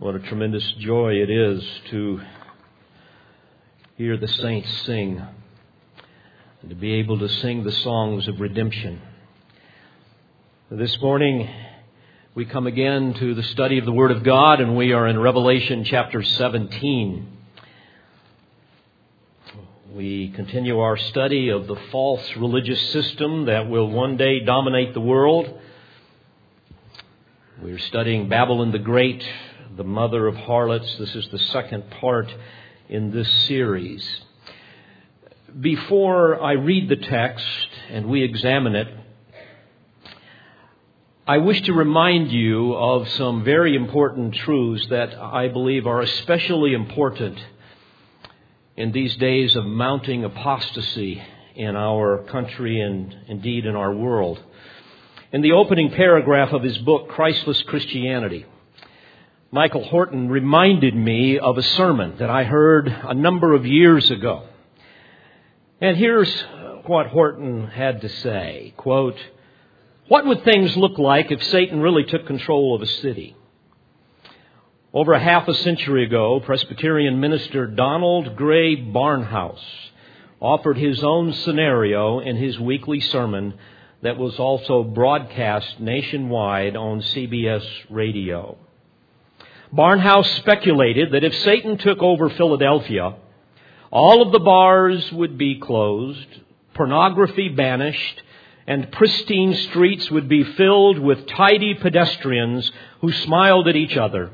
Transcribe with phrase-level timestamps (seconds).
[0.00, 1.60] What a tremendous joy it is
[1.90, 2.20] to
[3.96, 5.20] hear the saints sing
[6.60, 9.00] and to be able to sing the songs of redemption.
[10.70, 11.50] This morning,
[12.36, 15.18] we come again to the study of the Word of God, and we are in
[15.18, 17.36] Revelation chapter 17.
[19.94, 25.00] We continue our study of the false religious system that will one day dominate the
[25.00, 25.58] world.
[27.60, 29.24] We're studying Babylon the Great,
[29.78, 30.92] the mother of harlots.
[30.98, 32.34] This is the second part
[32.88, 34.04] in this series.
[35.60, 38.88] Before I read the text and we examine it,
[41.28, 46.74] I wish to remind you of some very important truths that I believe are especially
[46.74, 47.38] important
[48.76, 51.22] in these days of mounting apostasy
[51.54, 54.42] in our country and indeed in our world.
[55.30, 58.44] In the opening paragraph of his book, Christless Christianity,
[59.50, 64.44] Michael Horton reminded me of a sermon that I heard a number of years ago.
[65.80, 66.30] And here's
[66.84, 68.74] what Horton had to say.
[68.76, 69.16] Quote,
[70.08, 73.36] what would things look like if Satan really took control of a city?
[74.92, 79.64] Over a half a century ago, Presbyterian minister Donald Grey Barnhouse
[80.40, 83.54] offered his own scenario in his weekly sermon
[84.02, 88.58] that was also broadcast nationwide on CBS radio.
[89.72, 93.16] Barnhouse speculated that if Satan took over Philadelphia,
[93.90, 96.26] all of the bars would be closed,
[96.74, 98.22] pornography banished,
[98.66, 104.30] and pristine streets would be filled with tidy pedestrians who smiled at each other.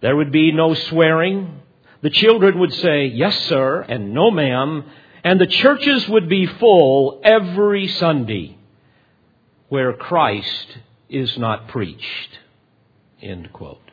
[0.00, 1.60] There would be no swearing.
[2.02, 4.84] The children would say, yes, sir, and no, ma'am,
[5.24, 8.56] and the churches would be full every Sunday
[9.68, 12.38] where Christ is not preached.
[13.20, 13.87] End quote.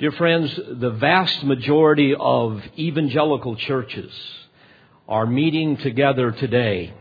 [0.00, 4.10] Dear friends, the vast majority of evangelical churches
[5.06, 6.94] are meeting together today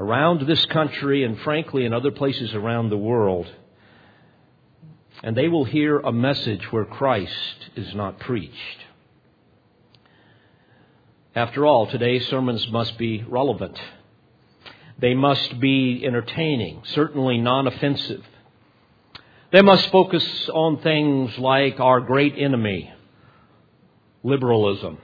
[0.00, 3.46] around this country and frankly in other places around the world.
[5.22, 8.80] And they will hear a message where Christ is not preached.
[11.36, 13.80] After all, today's sermons must be relevant.
[14.98, 18.24] They must be entertaining, certainly non offensive.
[19.52, 22.92] They must focus on things like our great enemy,
[24.22, 24.98] liberalism,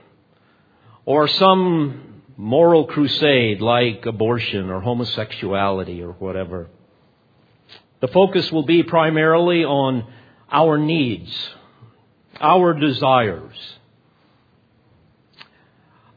[1.05, 6.69] or some moral crusade like abortion or homosexuality or whatever.
[8.01, 10.07] The focus will be primarily on
[10.51, 11.33] our needs,
[12.41, 13.57] our desires,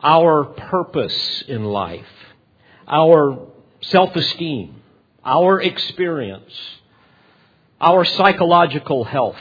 [0.03, 2.05] our purpose in life,
[2.87, 3.47] our
[3.81, 4.83] self esteem,
[5.25, 6.53] our experience
[7.81, 9.39] our psychological health.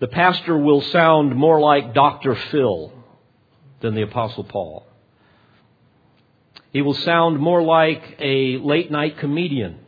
[0.00, 2.34] The pastor will sound more like Dr.
[2.34, 2.92] Phil
[3.80, 4.86] than the Apostle Paul.
[6.72, 9.78] He will sound more like a late night comedian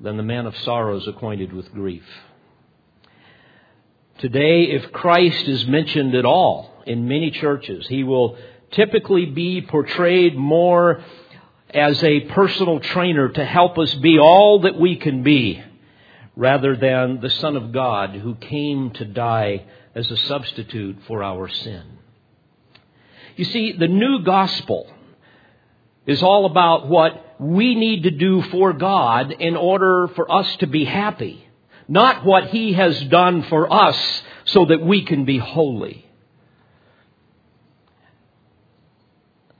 [0.00, 2.04] than the man of sorrows acquainted with grief.
[4.18, 8.36] Today, if Christ is mentioned at all in many churches, he will
[8.72, 11.02] typically be portrayed more
[11.72, 15.62] as a personal trainer to help us be all that we can be
[16.36, 21.48] rather than the Son of God who came to die as a substitute for our
[21.48, 21.82] sin.
[23.36, 24.90] You see, the new gospel
[26.06, 30.66] is all about what we need to do for God in order for us to
[30.66, 31.46] be happy,
[31.88, 36.06] not what He has done for us so that we can be holy.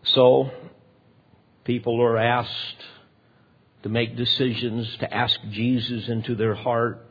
[0.05, 0.51] So,
[1.67, 2.85] People are asked
[3.83, 7.05] to make decisions, to ask Jesus into their heart,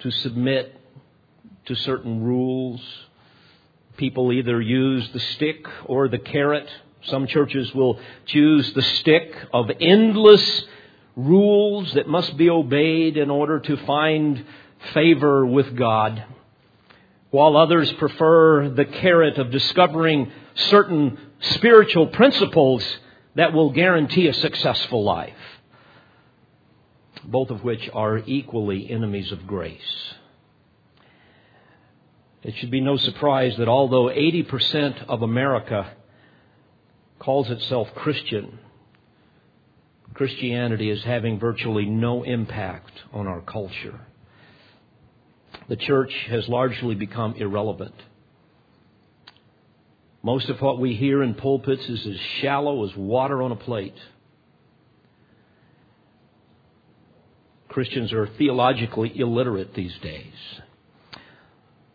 [0.00, 0.74] to submit
[1.66, 2.80] to certain rules.
[3.98, 6.66] People either use the stick or the carrot.
[7.02, 10.64] Some churches will choose the stick of endless
[11.14, 14.42] rules that must be obeyed in order to find
[14.94, 16.24] favor with God,
[17.28, 22.82] while others prefer the carrot of discovering certain spiritual principles
[23.34, 25.32] that will guarantee a successful life,
[27.24, 30.14] both of which are equally enemies of grace.
[32.42, 35.92] It should be no surprise that although 80% of America
[37.18, 38.58] calls itself Christian,
[40.14, 44.00] Christianity is having virtually no impact on our culture.
[45.68, 47.94] The church has largely become irrelevant.
[50.22, 53.96] Most of what we hear in pulpits is as shallow as water on a plate.
[57.68, 60.34] Christians are theologically illiterate these days.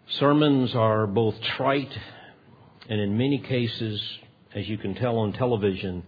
[0.09, 1.95] Sermons are both trite
[2.89, 4.01] and, in many cases,
[4.55, 6.03] as you can tell on television,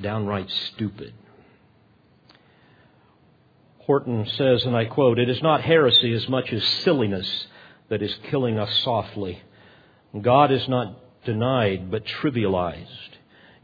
[0.00, 1.12] downright stupid.
[3.80, 7.46] Horton says, and I quote, It is not heresy as much as silliness
[7.88, 9.42] that is killing us softly.
[10.20, 12.86] God is not denied, but trivialized,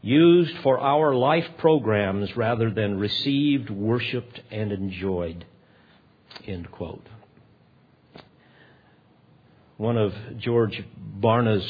[0.01, 5.45] used for our life programs rather than received, worshiped, and enjoyed.
[6.45, 7.05] End quote.
[9.77, 11.67] One of George Barna's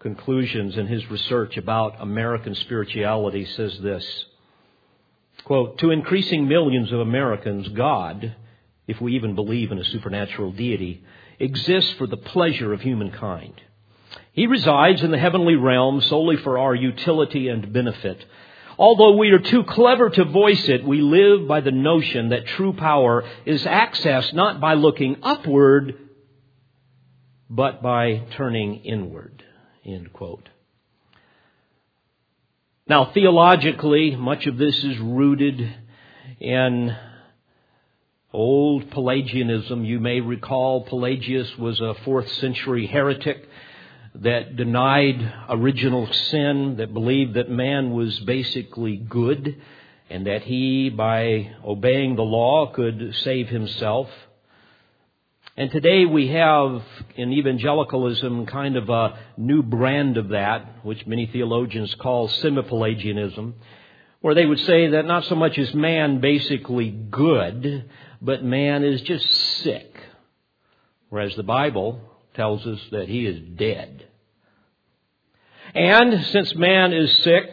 [0.00, 4.04] conclusions in his research about American spirituality says this
[5.44, 8.34] quote, To increasing millions of Americans, God,
[8.86, 11.02] if we even believe in a supernatural deity,
[11.38, 13.60] exists for the pleasure of humankind.
[14.32, 18.24] He resides in the heavenly realm solely for our utility and benefit.
[18.76, 22.72] Although we are too clever to voice it, we live by the notion that true
[22.72, 25.96] power is accessed not by looking upward,
[27.48, 29.44] but by turning inward.
[29.84, 30.48] End quote.
[32.88, 35.74] Now, theologically, much of this is rooted
[36.40, 36.96] in
[38.34, 39.84] old Pelagianism.
[39.84, 43.48] You may recall Pelagius was a fourth century heretic
[44.16, 49.60] that denied original sin, that believed that man was basically good,
[50.10, 54.08] and that he, by obeying the law, could save himself.
[55.56, 56.82] And today we have
[57.14, 63.54] in evangelicalism kind of a new brand of that, which many theologians call semi-Pelagianism,
[64.20, 67.88] where they would say that not so much is man basically good,
[68.24, 69.28] but man is just
[69.62, 69.94] sick.
[71.10, 72.00] Whereas the Bible
[72.32, 74.08] tells us that he is dead.
[75.74, 77.52] And since man is sick,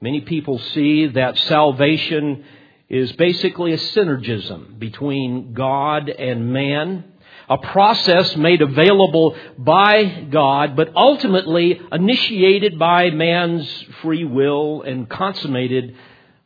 [0.00, 2.44] many people see that salvation
[2.88, 7.04] is basically a synergism between God and man,
[7.48, 13.66] a process made available by God, but ultimately initiated by man's
[14.02, 15.96] free will and consummated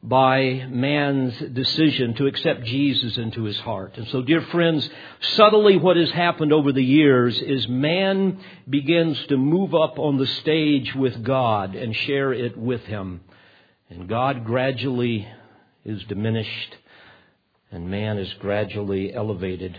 [0.07, 3.97] by man's decision to accept Jesus into his heart.
[3.97, 4.89] And so, dear friends,
[5.21, 8.39] subtly what has happened over the years is man
[8.71, 13.21] begins to move up on the stage with God and share it with him.
[13.91, 15.27] And God gradually
[15.85, 16.77] is diminished
[17.73, 19.77] and man is gradually elevated.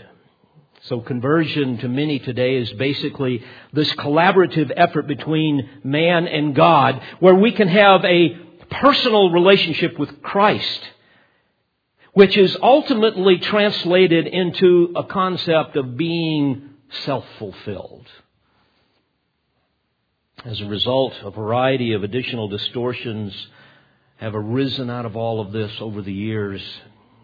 [0.83, 7.35] So conversion to many today is basically this collaborative effort between man and God where
[7.35, 10.81] we can have a personal relationship with Christ,
[12.13, 16.69] which is ultimately translated into a concept of being
[17.05, 18.07] self-fulfilled.
[20.45, 23.33] As a result, a variety of additional distortions
[24.17, 26.61] have arisen out of all of this over the years,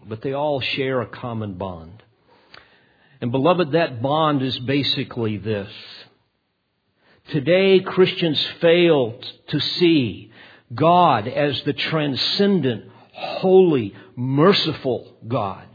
[0.06, 2.02] but they all share a common bond.
[3.20, 5.70] And beloved, that bond is basically this.
[7.30, 9.18] Today, Christians fail
[9.48, 10.30] to see
[10.74, 15.68] God as the transcendent, holy, merciful God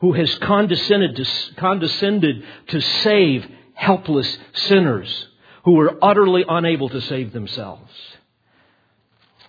[0.00, 1.24] who has condescended to,
[1.56, 5.28] condescended to save helpless sinners
[5.64, 7.92] who are utterly unable to save themselves.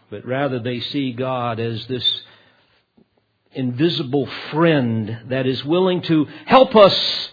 [0.10, 2.21] But rather they see God as this
[3.51, 7.30] invisible friend that is willing to help us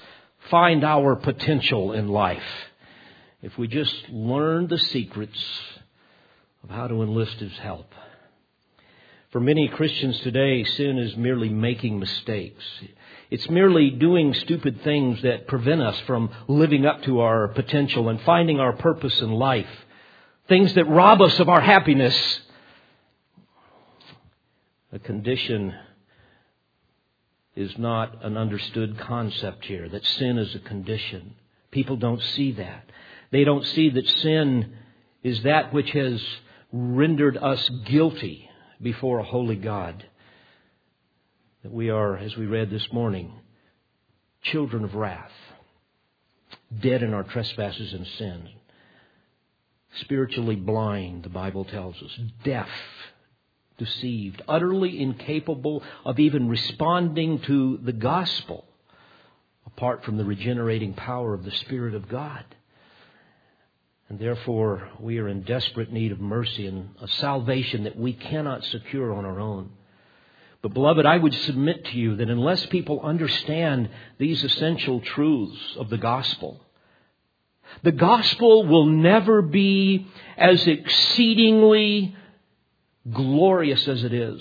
[0.50, 2.42] find our potential in life.
[3.42, 5.38] If we just learn the secrets
[6.68, 7.94] of how to enlist his help.
[9.30, 12.64] For many Christians today, sin is merely making mistakes.
[13.30, 18.20] It's merely doing stupid things that prevent us from living up to our potential and
[18.22, 19.68] finding our purpose in life.
[20.48, 22.40] Things that rob us of our happiness.
[24.92, 25.72] A condition
[27.54, 31.34] is not an understood concept here, that sin is a condition.
[31.70, 32.90] People don't see that.
[33.30, 34.74] They don't see that sin
[35.22, 36.22] is that which has
[36.72, 38.48] rendered us guilty
[38.80, 40.04] before a holy God.
[41.62, 43.32] That we are, as we read this morning,
[44.42, 45.32] children of wrath,
[46.80, 48.48] dead in our trespasses and sins,
[50.00, 52.68] spiritually blind, the Bible tells us, deaf,
[53.78, 58.64] deceived, utterly incapable of even responding to the gospel
[59.66, 62.44] apart from the regenerating power of the Spirit of God.
[64.08, 68.64] And therefore, we are in desperate need of mercy and a salvation that we cannot
[68.64, 69.70] secure on our own.
[70.62, 75.90] But, beloved, I would submit to you that unless people understand these essential truths of
[75.90, 76.60] the gospel,
[77.82, 82.14] the gospel will never be as exceedingly
[83.10, 84.40] glorious as it is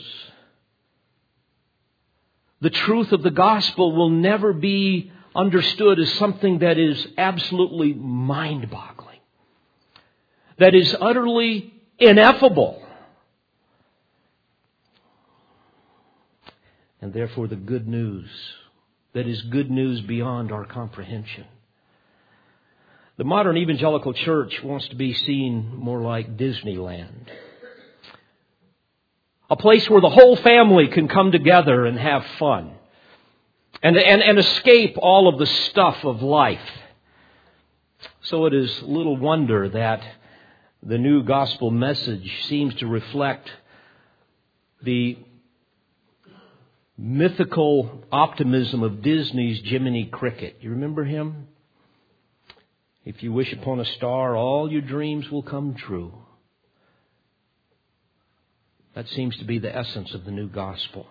[2.65, 8.72] the truth of the gospel will never be understood as something that is absolutely mind
[8.72, 8.94] boggling,
[10.57, 12.81] that is utterly ineffable.
[17.01, 18.29] And therefore, the good news
[19.13, 21.45] that is good news beyond our comprehension.
[23.17, 27.29] The modern evangelical church wants to be seen more like Disneyland.
[29.50, 32.74] A place where the whole family can come together and have fun
[33.81, 36.59] and, and, and escape all of the stuff of life.
[38.21, 40.03] So it is little wonder that
[40.85, 43.49] the new gospel message seems to reflect
[44.83, 45.17] the
[46.95, 50.57] mythical optimism of Disney's Jiminy Cricket.
[50.61, 51.47] You remember him?
[53.03, 56.13] If you wish upon a star, all your dreams will come true.
[58.93, 61.07] That seems to be the essence of the new gospel.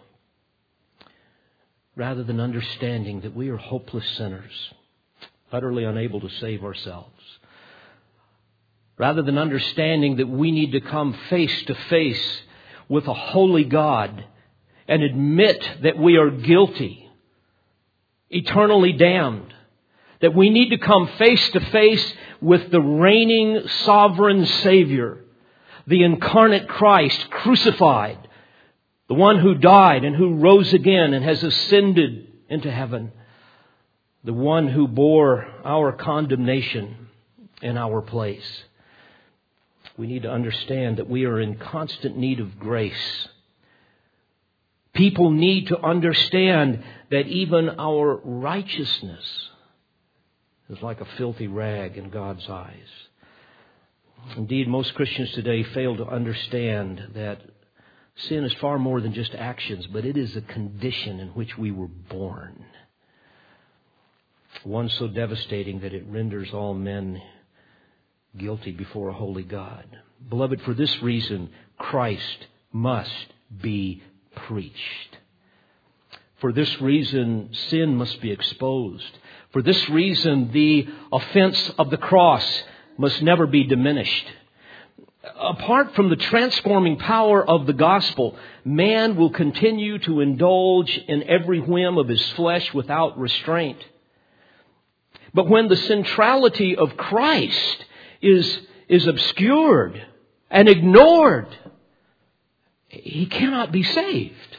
[1.96, 4.72] Rather than understanding that we are hopeless sinners,
[5.52, 7.20] utterly unable to save ourselves.
[8.96, 12.42] Rather than understanding that we need to come face to face
[12.88, 14.24] with a holy God
[14.86, 17.08] and admit that we are guilty,
[18.30, 19.52] eternally damned,
[20.20, 25.24] that we need to come face to face with the reigning sovereign Savior
[25.86, 28.18] the incarnate Christ crucified,
[29.08, 33.12] the one who died and who rose again and has ascended into heaven,
[34.22, 37.08] the one who bore our condemnation
[37.60, 38.64] in our place.
[39.96, 43.28] We need to understand that we are in constant need of grace.
[44.92, 49.48] People need to understand that even our righteousness
[50.70, 52.88] is like a filthy rag in God's eyes.
[54.36, 57.40] Indeed, most Christians today fail to understand that
[58.16, 61.70] sin is far more than just actions, but it is a condition in which we
[61.70, 62.64] were born.
[64.62, 67.20] One so devastating that it renders all men
[68.36, 69.84] guilty before a holy God.
[70.28, 73.26] Beloved, for this reason, Christ must
[73.60, 74.02] be
[74.34, 75.18] preached.
[76.40, 79.18] For this reason, sin must be exposed.
[79.52, 82.44] For this reason, the offense of the cross
[82.98, 84.26] must never be diminished.
[85.40, 91.60] Apart from the transforming power of the gospel, man will continue to indulge in every
[91.60, 93.78] whim of his flesh without restraint.
[95.32, 97.84] But when the centrality of Christ
[98.24, 100.04] is, is obscured
[100.50, 101.48] and ignored,
[102.88, 104.56] he cannot be saved.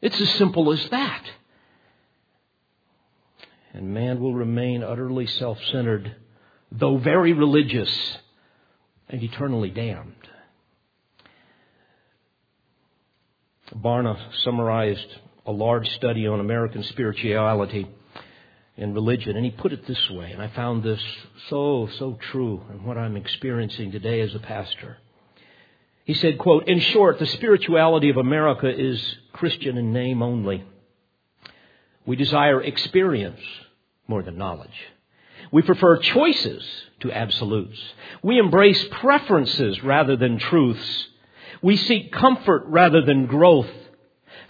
[0.00, 1.24] It's as simple as that.
[3.72, 6.16] And man will remain utterly self centered
[6.72, 8.18] though very religious,
[9.08, 10.14] and eternally damned.
[13.74, 15.06] Barna summarized
[15.46, 17.88] a large study on American spirituality
[18.80, 21.00] and religion, and he put it this way, and I found this
[21.50, 24.96] so, so true in what I'm experiencing today as a pastor.
[26.04, 29.00] He said, quote, In short, the spirituality of America is
[29.32, 30.64] Christian in name only.
[32.06, 33.40] We desire experience
[34.08, 34.70] more than knowledge.
[35.52, 36.64] We prefer choices
[37.00, 37.78] to absolutes.
[38.22, 41.06] We embrace preferences rather than truths.
[41.62, 43.70] We seek comfort rather than growth.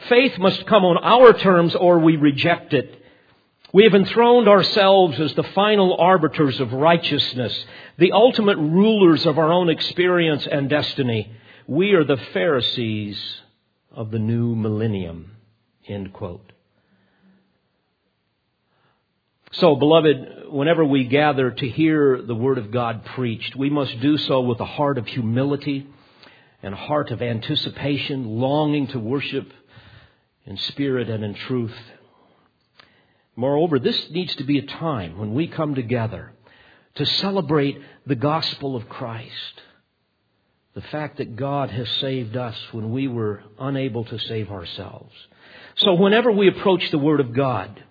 [0.09, 3.00] Faith must come on our terms or we reject it.
[3.73, 7.57] We have enthroned ourselves as the final arbiters of righteousness,
[7.99, 11.33] the ultimate rulers of our own experience and destiny.
[11.69, 13.21] We are the Pharisees
[13.93, 15.37] of the new millennium.
[15.87, 16.53] End quote.
[19.53, 24.17] So, beloved, whenever we gather to hear the Word of God preached, we must do
[24.17, 25.87] so with a heart of humility
[26.63, 29.53] and a heart of anticipation, longing to worship
[30.47, 31.75] in spirit and in truth.
[33.41, 36.31] Moreover, this needs to be a time when we come together
[36.97, 39.63] to celebrate the gospel of Christ.
[40.75, 45.15] The fact that God has saved us when we were unable to save ourselves.
[45.77, 47.83] So whenever we approach the Word of God,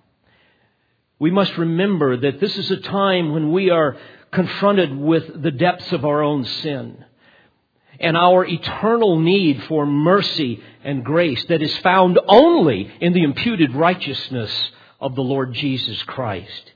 [1.18, 3.98] we must remember that this is a time when we are
[4.32, 7.04] confronted with the depths of our own sin
[8.00, 13.74] and our eternal need for mercy and grace that is found only in the imputed
[13.74, 16.74] righteousness of the Lord Jesus Christ.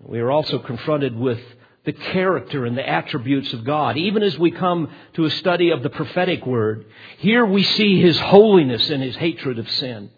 [0.00, 1.40] We are also confronted with
[1.84, 3.96] the character and the attributes of God.
[3.96, 6.86] Even as we come to a study of the prophetic word,
[7.18, 10.10] here we see His holiness and His hatred of sin.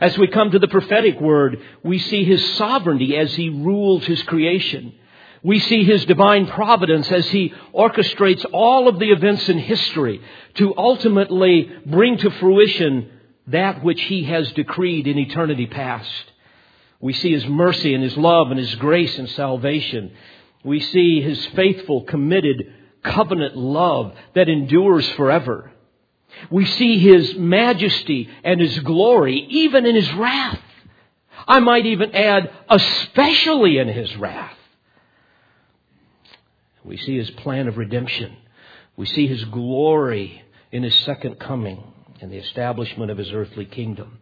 [0.00, 4.22] As we come to the prophetic word, we see his sovereignty as he rules his
[4.24, 4.92] creation.
[5.42, 10.20] We see his divine providence as he orchestrates all of the events in history
[10.54, 13.10] to ultimately bring to fruition
[13.46, 16.32] that which He has decreed in eternity past.
[17.04, 20.12] We see His mercy and His love and His grace and salvation.
[20.64, 25.70] We see His faithful, committed, covenant love that endures forever.
[26.50, 30.58] We see His majesty and His glory even in His wrath.
[31.46, 34.56] I might even add, especially in His wrath.
[36.84, 38.34] We see His plan of redemption.
[38.96, 40.42] We see His glory
[40.72, 41.84] in His second coming
[42.22, 44.20] and the establishment of His earthly kingdom.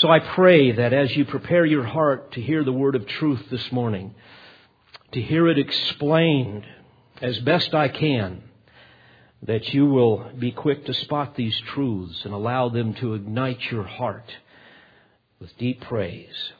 [0.00, 3.50] So I pray that as you prepare your heart to hear the word of truth
[3.50, 4.14] this morning,
[5.12, 6.64] to hear it explained
[7.20, 8.42] as best I can,
[9.42, 13.82] that you will be quick to spot these truths and allow them to ignite your
[13.82, 14.24] heart
[15.38, 16.52] with deep praise.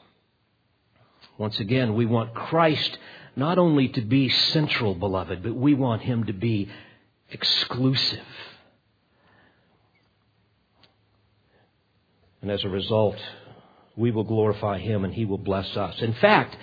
[1.39, 2.95] Once again, we want Christ
[3.35, 6.69] not only to be central, beloved, but we want him to be
[7.31, 8.19] exclusive.
[12.41, 13.17] And as a result,
[13.95, 15.95] we will glorify him and he will bless us.
[15.99, 16.55] In fact,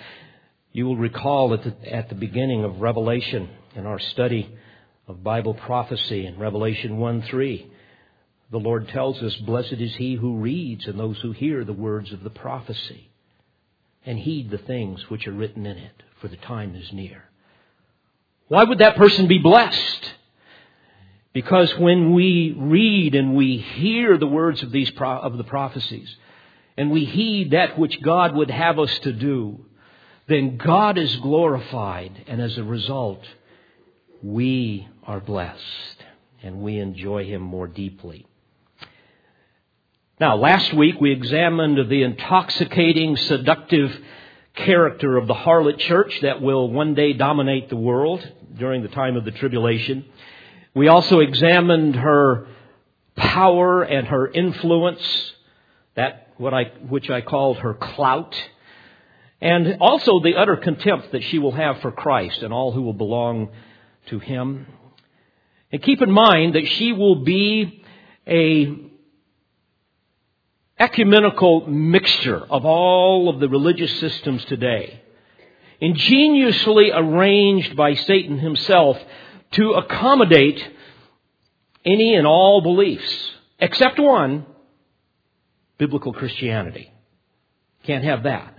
[0.71, 4.53] you will recall at the, at the beginning of Revelation in our study
[5.07, 7.71] of Bible prophecy in Revelation 1 3,
[8.51, 12.11] the Lord tells us, Blessed is he who reads and those who hear the words
[12.11, 13.09] of the prophecy
[14.05, 17.23] and heed the things which are written in it, for the time is near.
[18.47, 20.13] Why would that person be blessed?
[21.33, 26.15] Because when we read and we hear the words of these of the prophecies,
[26.75, 29.65] and we heed that which God would have us to do,
[30.27, 33.23] then God is glorified, and as a result,
[34.23, 36.03] we are blessed,
[36.41, 38.25] and we enjoy Him more deeply.
[40.19, 43.97] Now, last week we examined the intoxicating, seductive
[44.53, 49.15] character of the harlot church that will one day dominate the world during the time
[49.15, 50.05] of the tribulation.
[50.73, 52.47] We also examined her
[53.15, 55.33] power and her influence,
[55.95, 58.35] that what I, which I called her clout,
[59.41, 62.93] and also the utter contempt that she will have for Christ and all who will
[62.93, 63.49] belong
[64.07, 64.67] to him.
[65.71, 67.83] And keep in mind that she will be
[68.27, 68.89] a
[70.79, 75.01] ecumenical mixture of all of the religious systems today,
[75.81, 78.97] ingeniously arranged by Satan himself
[79.51, 80.61] to accommodate
[81.85, 84.45] any and all beliefs, except one
[85.77, 86.91] biblical Christianity.
[87.83, 88.55] Can't have that.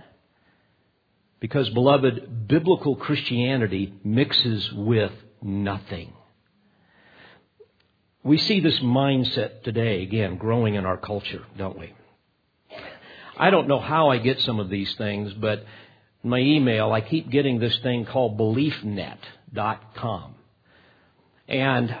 [1.39, 6.13] Because, beloved, biblical Christianity mixes with nothing.
[8.23, 11.93] We see this mindset today, again, growing in our culture, don't we?
[13.37, 15.65] I don't know how I get some of these things, but
[16.23, 20.35] in my email, I keep getting this thing called BeliefNet.com.
[21.51, 21.93] And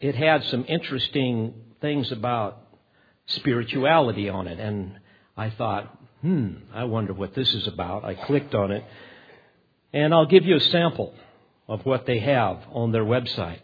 [0.00, 2.60] it had some interesting things about
[3.26, 4.58] spirituality on it.
[4.58, 4.98] And
[5.36, 8.04] I thought, hmm, I wonder what this is about.
[8.04, 8.82] I clicked on it.
[9.92, 11.14] And I'll give you a sample
[11.68, 13.60] of what they have on their website.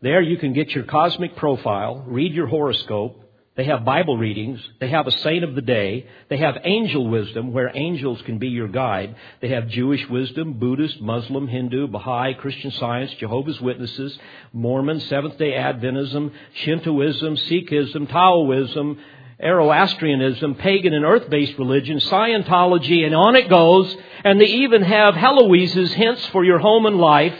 [0.00, 3.20] There you can get your cosmic profile, read your horoscope,
[3.56, 4.60] they have Bible readings.
[4.80, 6.08] They have a saint of the day.
[6.28, 9.14] They have angel wisdom, where angels can be your guide.
[9.40, 14.18] They have Jewish wisdom, Buddhist, Muslim, Hindu, Baha'i, Christian Science, Jehovah's Witnesses,
[14.52, 16.32] Mormon, Seventh day Adventism,
[16.64, 18.98] Shintoism, Sikhism, Taoism,
[19.40, 23.96] Zoroastrianism, pagan and earth based religion, Scientology, and on it goes.
[24.24, 27.36] And they even have Heloise's hints for your home and life,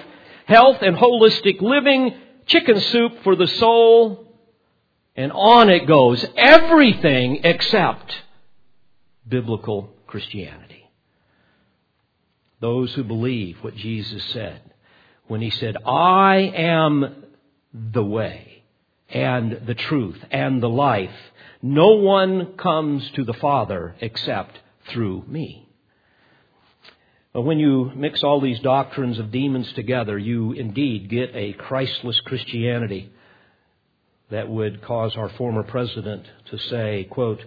[0.46, 2.14] health and holistic living,
[2.46, 4.24] chicken soup for the soul,
[5.16, 6.24] and on it goes.
[6.36, 8.14] Everything except
[9.26, 10.90] biblical Christianity.
[12.60, 14.60] Those who believe what Jesus said
[15.26, 17.24] when he said, I am
[17.72, 18.62] the way
[19.08, 21.14] and the truth and the life.
[21.62, 25.68] No one comes to the Father except through me.
[27.32, 32.20] But when you mix all these doctrines of demons together, you indeed get a Christless
[32.20, 33.10] Christianity
[34.34, 37.40] that would cause our former president to say, quote,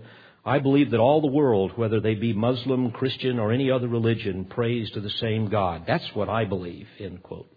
[0.45, 4.45] I believe that all the world, whether they be Muslim, Christian, or any other religion,
[4.45, 5.83] prays to the same God.
[5.85, 7.51] That's what I believe, end quote.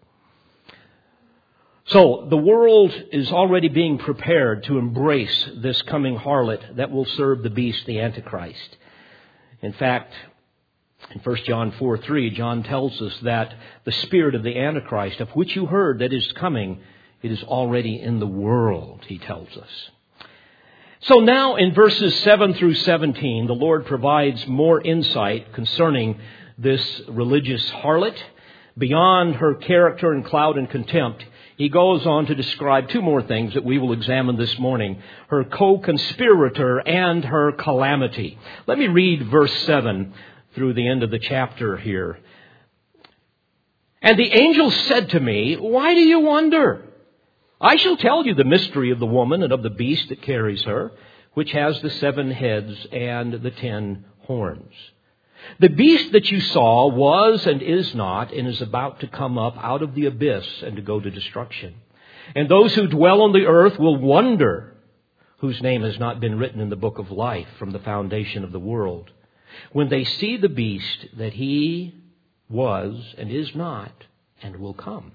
[1.87, 7.45] So, the world is already being prepared to embrace this coming harlot that will serve
[7.45, 8.77] the beast, the Antichrist.
[9.63, 10.13] In fact,
[11.15, 15.29] in 1 John 4 3, John tells us that the spirit of the Antichrist, of
[15.31, 16.81] which you heard that is coming,
[17.23, 19.91] it is already in the world, he tells us.
[21.03, 26.21] So now in verses 7 through 17, the Lord provides more insight concerning
[26.59, 28.17] this religious harlot.
[28.77, 31.25] Beyond her character and cloud and contempt,
[31.57, 35.45] he goes on to describe two more things that we will examine this morning her
[35.45, 38.39] co conspirator and her calamity.
[38.67, 40.13] Let me read verse 7
[40.55, 42.19] through the end of the chapter here.
[44.03, 46.90] And the angel said to me, Why do you wonder?
[47.61, 50.63] I shall tell you the mystery of the woman and of the beast that carries
[50.65, 50.93] her,
[51.35, 54.73] which has the seven heads and the ten horns.
[55.59, 59.57] The beast that you saw was and is not and is about to come up
[59.59, 61.75] out of the abyss and to go to destruction.
[62.35, 64.77] And those who dwell on the earth will wonder
[65.39, 68.53] whose name has not been written in the book of life from the foundation of
[68.53, 69.11] the world.
[69.73, 71.95] When they see the beast that he
[72.49, 73.93] was and is not
[74.43, 75.13] and will come.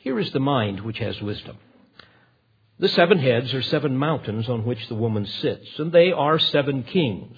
[0.00, 1.58] Here is the mind which has wisdom.
[2.78, 6.84] The seven heads are seven mountains on which the woman sits, and they are seven
[6.84, 7.36] kings.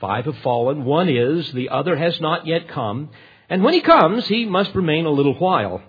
[0.00, 3.08] Five have fallen, one is, the other has not yet come,
[3.48, 5.82] and when he comes, he must remain a little while.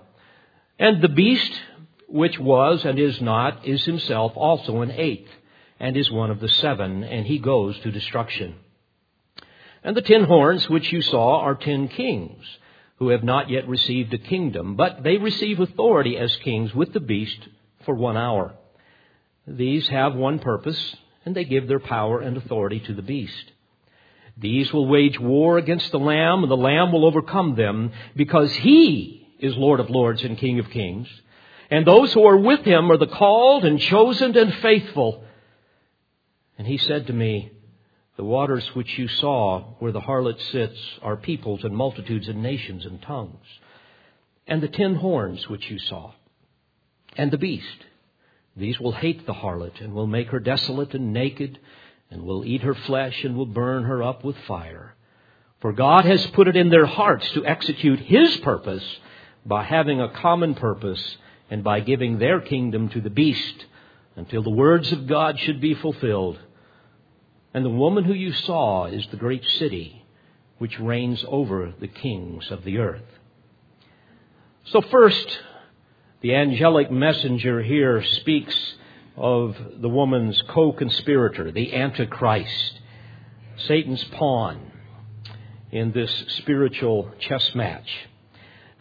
[0.79, 1.51] And the beast
[2.07, 5.31] which was and is not is himself also an eighth,
[5.81, 8.55] and is one of the seven, and he goes to destruction.
[9.83, 12.45] And the ten horns which you saw are ten kings,
[12.97, 16.99] who have not yet received a kingdom, but they receive authority as kings with the
[16.99, 17.39] beast
[17.85, 18.55] for one hour.
[19.47, 23.51] These have one purpose, and they give their power and authority to the beast.
[24.37, 29.27] These will wage war against the Lamb, and the Lamb will overcome them, because he
[29.39, 31.07] is Lord of lords and King of kings.
[31.69, 35.23] And those who are with him are the called and chosen and faithful.
[36.57, 37.51] And he said to me,
[38.17, 42.85] The waters which you saw where the harlot sits are peoples and multitudes and nations
[42.85, 43.45] and tongues.
[44.47, 46.13] And the ten horns which you saw,
[47.17, 47.85] and the beast,
[48.55, 51.59] these will hate the harlot and will make her desolate and naked
[52.09, 54.95] and will eat her flesh and will burn her up with fire.
[55.59, 58.83] For God has put it in their hearts to execute His purpose
[59.45, 61.17] by having a common purpose
[61.49, 63.65] and by giving their kingdom to the beast
[64.15, 66.39] until the words of God should be fulfilled.
[67.55, 70.05] And the woman who you saw is the great city
[70.57, 73.07] which reigns over the kings of the earth.
[74.65, 75.39] So first,
[76.19, 78.75] the angelic messenger here speaks
[79.15, 82.81] of the woman's co conspirator, the Antichrist,
[83.55, 84.73] Satan's pawn
[85.71, 87.87] in this spiritual chess match.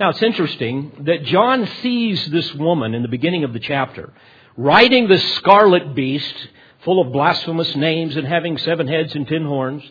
[0.01, 4.13] Now it's interesting that John sees this woman in the beginning of the chapter
[4.57, 6.49] riding the scarlet beast
[6.85, 9.83] full of blasphemous names and having seven heads and ten horns.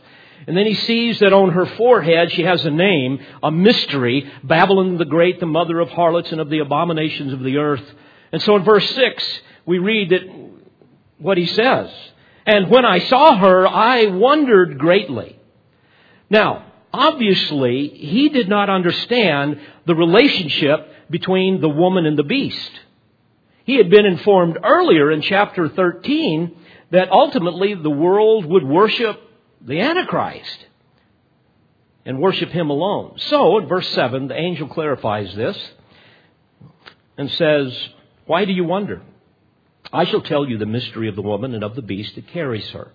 [0.45, 4.97] And then he sees that on her forehead she has a name, a mystery, Babylon
[4.97, 7.84] the Great, the mother of harlots and of the abominations of the earth.
[8.32, 10.23] And so in verse 6, we read that
[11.17, 11.89] what he says.
[12.45, 15.39] And when I saw her, I wondered greatly.
[16.29, 22.71] Now, obviously, he did not understand the relationship between the woman and the beast.
[23.65, 26.58] He had been informed earlier in chapter 13
[26.93, 29.19] that ultimately the world would worship
[29.60, 30.67] the Antichrist
[32.06, 33.15] and worship him alone.
[33.17, 35.58] So, in verse 7, the angel clarifies this
[37.17, 37.75] and says,
[38.27, 39.01] Why do you wonder?
[39.91, 42.69] I shall tell you the mystery of the woman and of the beast that carries
[42.69, 42.91] her,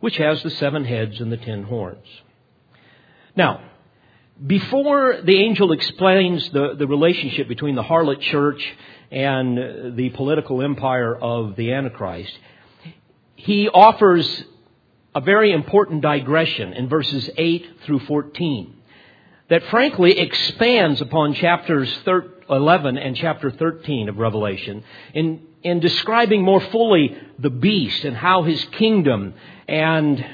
[0.00, 2.06] which has the seven heads and the ten horns.
[3.36, 3.60] Now,
[4.46, 8.64] before the angel explains the, the relationship between the harlot church
[9.10, 12.32] and the political empire of the Antichrist,
[13.44, 14.44] he offers
[15.14, 18.74] a very important digression in verses 8 through 14
[19.48, 21.92] that frankly expands upon chapters
[22.50, 28.42] 11 and chapter 13 of Revelation in in describing more fully the beast and how
[28.42, 29.34] his kingdom
[29.66, 30.24] and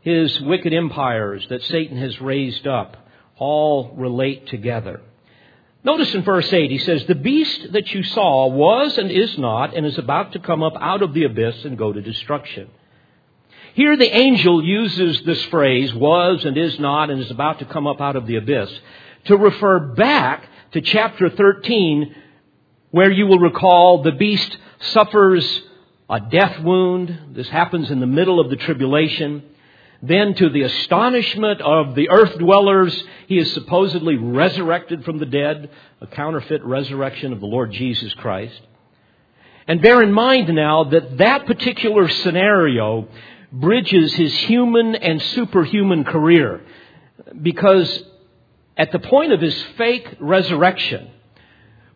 [0.00, 5.00] his wicked empires that Satan has raised up all relate together.
[5.84, 9.74] Notice in verse 8, he says, The beast that you saw was and is not
[9.76, 12.68] and is about to come up out of the abyss and go to destruction.
[13.74, 17.86] Here the angel uses this phrase, was and is not and is about to come
[17.86, 18.70] up out of the abyss,
[19.24, 22.14] to refer back to chapter 13
[22.90, 25.62] where you will recall the beast suffers
[26.08, 27.34] a death wound.
[27.34, 29.42] This happens in the middle of the tribulation.
[30.04, 35.70] Then, to the astonishment of the earth dwellers, he is supposedly resurrected from the dead,
[36.00, 38.60] a counterfeit resurrection of the Lord Jesus Christ.
[39.68, 43.06] And bear in mind now that that particular scenario
[43.52, 46.62] bridges his human and superhuman career.
[47.40, 48.02] Because
[48.76, 51.10] at the point of his fake resurrection,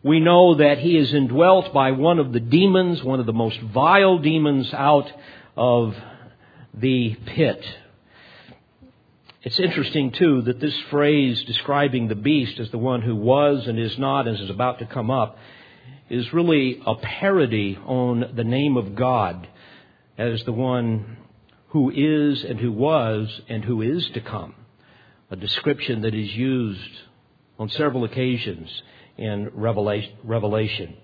[0.01, 3.59] we know that he is indwelt by one of the demons, one of the most
[3.59, 5.11] vile demons out
[5.57, 5.93] of
[6.73, 7.65] the pit.
[9.47, 13.79] It's interesting, too, that this phrase describing the beast as the one who was and
[13.79, 15.37] is not and is about to come up
[16.09, 19.47] is really a parody on the name of God
[20.17, 21.15] as the one
[21.69, 24.53] who is and who was and who is to come.
[25.31, 26.91] A description that is used
[27.57, 28.69] on several occasions
[29.15, 30.97] in Revelation.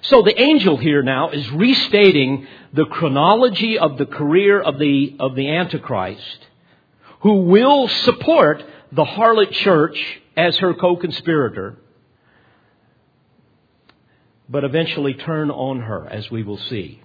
[0.00, 5.34] So the angel here now is restating the chronology of the career of the, of
[5.34, 6.46] the Antichrist,
[7.22, 9.98] who will support the harlot church
[10.36, 11.78] as her co-conspirator,
[14.48, 17.00] but eventually turn on her, as we will see.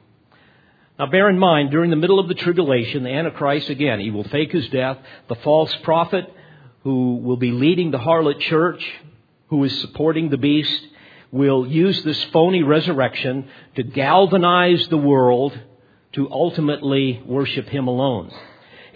[1.00, 4.24] Now bear in mind, during the middle of the tribulation, the Antichrist, again, he will
[4.26, 4.98] fake his death.
[5.30, 6.26] The false prophet
[6.82, 8.84] who will be leading the harlot church,
[9.50, 10.82] who is supporting the beast,
[11.32, 15.58] will use this phony resurrection to galvanize the world
[16.14, 18.32] to ultimately worship him alone.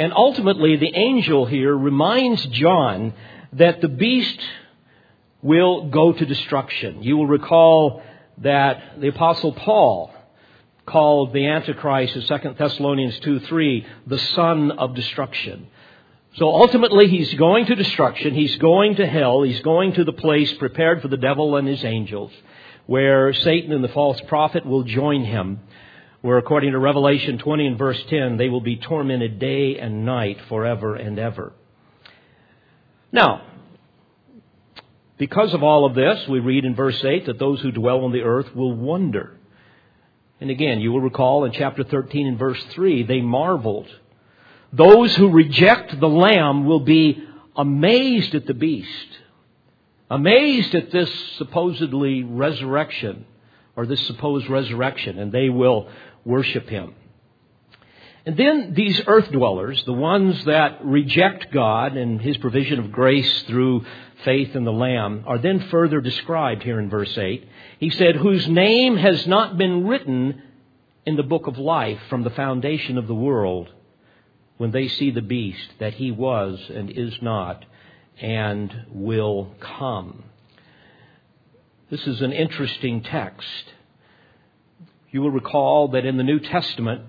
[0.02, 3.14] And ultimately, the angel here reminds John
[3.54, 4.40] that the beast
[5.44, 7.04] will go to destruction.
[7.04, 8.02] You will recall
[8.40, 10.12] that the apostle Paul
[10.88, 15.68] called the Antichrist in 2 Thessalonians 2 3 the son of destruction.
[16.34, 18.34] So ultimately, he's going to destruction.
[18.34, 19.44] He's going to hell.
[19.44, 22.32] He's going to the place prepared for the devil and his angels,
[22.88, 25.60] where Satan and the false prophet will join him.
[26.22, 30.38] Where, according to Revelation 20 and verse 10, they will be tormented day and night
[30.48, 31.54] forever and ever.
[33.12, 33.42] Now,
[35.18, 38.12] because of all of this, we read in verse 8 that those who dwell on
[38.12, 39.38] the earth will wonder.
[40.40, 43.88] And again, you will recall in chapter 13 and verse 3, they marveled
[44.74, 47.22] those who reject the Lamb will be
[47.56, 48.90] amazed at the beast,
[50.10, 53.26] amazed at this supposedly resurrection,
[53.76, 55.90] or this supposed resurrection, and they will
[56.26, 56.96] worship him.
[58.26, 63.44] And then these earth dwellers, the ones that reject God and His provision of grace
[63.44, 63.84] through
[64.24, 67.48] faith in the Lamb, are then further described here in verse 8.
[67.80, 70.44] He said, whose name has not been written
[71.06, 73.70] in the book of life from the foundation of the world
[74.58, 77.66] when they see the beast that he was and is not
[78.20, 80.24] and will come.
[81.90, 83.74] This is an interesting text.
[85.12, 87.02] You will recall that in the New Testament,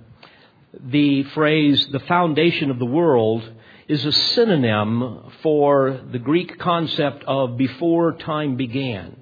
[0.81, 3.49] the phrase the foundation of the world
[3.87, 9.17] is a synonym for the Greek concept of before time began,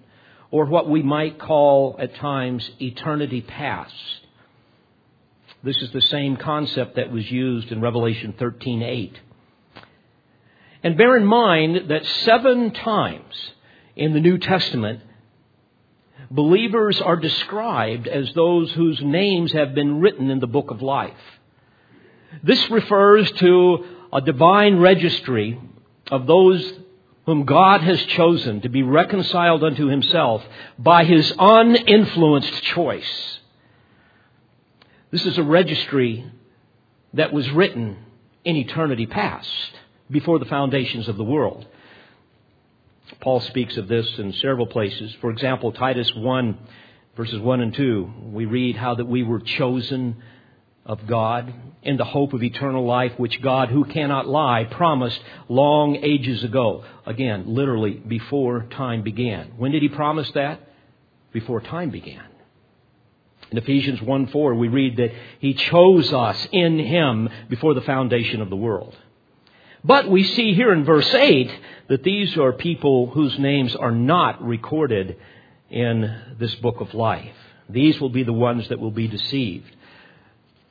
[0.51, 3.95] or what we might call at times eternity past.
[5.63, 9.13] This is the same concept that was used in Revelation 13:8.
[10.83, 13.53] And bear in mind that seven times
[13.95, 15.03] in the New Testament,
[16.31, 21.13] believers are described as those whose names have been written in the book of life.
[22.43, 25.61] This refers to a divine registry
[26.11, 26.73] of those
[27.27, 30.43] whom God has chosen to be reconciled unto himself
[30.79, 33.39] by his uninfluenced choice.
[35.11, 36.31] This is a registry
[37.15, 37.97] that was written
[38.45, 39.73] in eternity past,
[40.11, 41.67] before the foundations of the world.
[43.21, 45.15] Paul speaks of this in several places.
[45.21, 46.59] For example, Titus 1,
[47.17, 50.23] verses 1 and 2, we read how that we were chosen
[50.87, 55.97] of God in the hope of eternal life, which God, who cannot lie, promised long
[55.97, 56.85] ages ago.
[57.07, 59.53] Again, literally, before time began.
[59.57, 60.61] When did he promise that?
[61.33, 62.25] Before time began.
[63.51, 68.41] In Ephesians 1 4, we read that He chose us in Him before the foundation
[68.41, 68.97] of the world.
[69.83, 71.51] But we see here in verse 8
[71.89, 75.17] that these are people whose names are not recorded
[75.71, 77.35] in this book of life.
[77.69, 79.75] These will be the ones that will be deceived.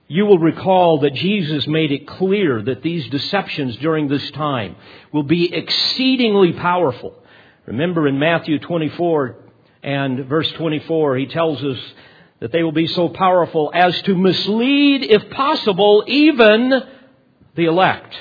[0.07, 4.75] You will recall that Jesus made it clear that these deceptions during this time
[5.11, 7.15] will be exceedingly powerful.
[7.65, 9.35] Remember in Matthew 24
[9.83, 11.77] and verse 24, he tells us
[12.39, 16.73] that they will be so powerful as to mislead, if possible, even
[17.55, 18.15] the elect.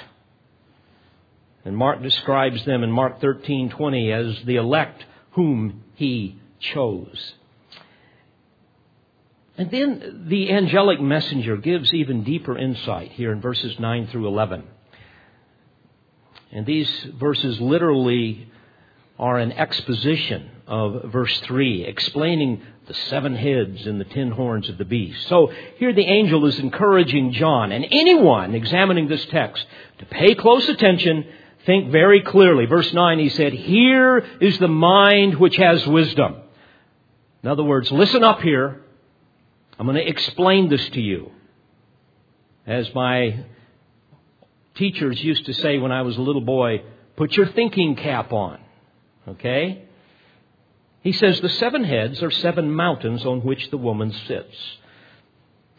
[1.69, 7.35] And Mark describes them in Mark 13:20 as the elect whom he chose.
[9.59, 14.63] And then the angelic messenger gives even deeper insight here in verses 9 through 11.
[16.53, 18.49] And these verses literally
[19.19, 24.79] are an exposition of verse 3, explaining the seven heads and the ten horns of
[24.79, 25.29] the beast.
[25.29, 29.67] So here the angel is encouraging John and anyone examining this text
[29.99, 31.27] to pay close attention,
[31.69, 32.65] think very clearly.
[32.65, 36.37] Verse 9, he said, Here is the mind which has wisdom.
[37.43, 38.81] In other words, listen up here.
[39.79, 41.31] I'm going to explain this to you.
[42.67, 43.45] As my
[44.77, 46.85] teachers used to say when I was a little boy,
[47.17, 48.59] put your thinking cap on.
[49.29, 49.83] Okay?
[51.03, 54.57] He says the seven heads are seven mountains on which the woman sits,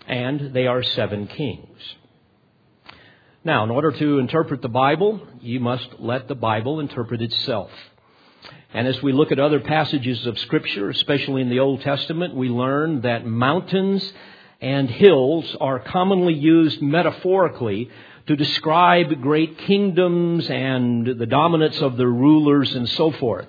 [0.07, 1.95] and they are seven kings.
[3.49, 7.71] Now, in order to interpret the Bible, you must let the Bible interpret itself.
[8.75, 12.47] And as we look at other passages of Scripture, especially in the Old Testament, we
[12.47, 14.13] learn that mountains
[14.61, 17.89] and hills are commonly used metaphorically
[18.27, 23.47] to describe great kingdoms and the dominance of their rulers and so forth.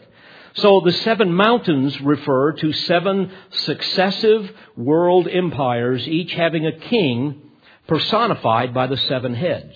[0.55, 7.50] So the seven mountains refer to seven successive world empires, each having a king
[7.91, 9.75] personified by the seven heads.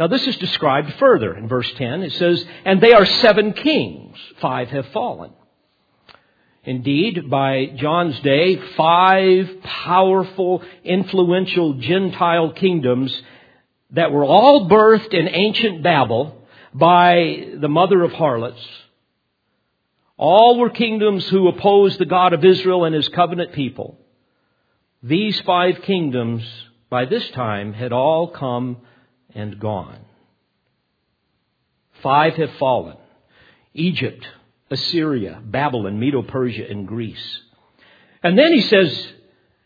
[0.00, 2.02] Now this is described further in verse 10.
[2.02, 4.16] It says, and they are seven kings.
[4.40, 5.32] Five have fallen.
[6.64, 13.14] Indeed, by John's day, five powerful, influential Gentile kingdoms
[13.90, 18.66] that were all birthed in ancient Babel by the mother of harlots.
[20.16, 23.98] All were kingdoms who opposed the God of Israel and his covenant people.
[25.02, 26.42] These five kingdoms,
[26.88, 28.78] by this time, had all come
[29.34, 29.98] and gone.
[32.02, 32.96] Five have fallen.
[33.74, 34.26] Egypt,
[34.70, 37.40] Assyria, Babylon, Medo Persia, and Greece.
[38.22, 39.12] And then he says,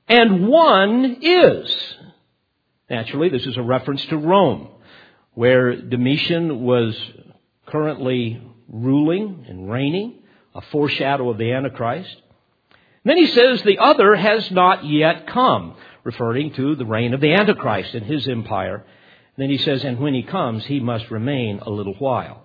[0.09, 1.94] and one is.
[2.88, 4.68] Naturally, this is a reference to Rome,
[5.35, 6.98] where Domitian was
[7.66, 10.22] currently ruling and reigning,
[10.54, 12.16] a foreshadow of the Antichrist.
[13.04, 17.20] And then he says the other has not yet come, referring to the reign of
[17.20, 18.84] the Antichrist and his empire.
[19.36, 22.42] Then he says, and when he comes, he must remain a little while.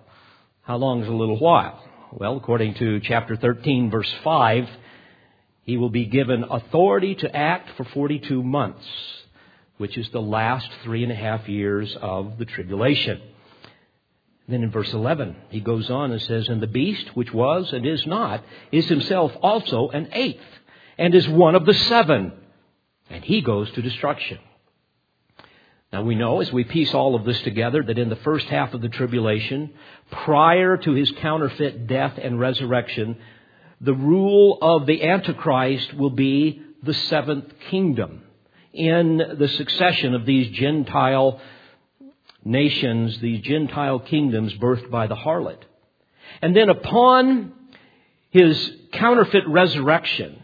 [0.62, 1.82] How long is a little while?
[2.12, 4.68] Well, according to chapter 13, verse 5,
[5.64, 8.86] he will be given authority to act for 42 months,
[9.78, 13.20] which is the last three and a half years of the tribulation.
[14.48, 17.84] Then in verse 11, he goes on and says, And the beast, which was and
[17.84, 20.40] is not, is himself also an eighth,
[20.96, 22.32] and is one of the seven,
[23.10, 24.38] and he goes to destruction.
[25.92, 28.74] Now we know as we piece all of this together that in the first half
[28.74, 29.70] of the tribulation,
[30.10, 33.16] prior to his counterfeit death and resurrection,
[33.80, 38.22] the rule of the Antichrist will be the seventh kingdom
[38.72, 41.40] in the succession of these Gentile
[42.44, 45.62] nations, these Gentile kingdoms birthed by the harlot.
[46.42, 47.52] And then upon
[48.30, 50.42] his counterfeit resurrection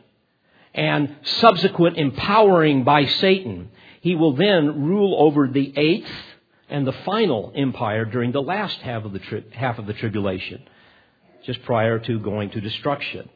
[0.74, 6.10] and subsequent empowering by Satan, he will then rule over the eighth
[6.68, 10.62] and the final empire during the last half of the, tri- half of the tribulation,
[11.44, 13.28] just prior to going to destruction.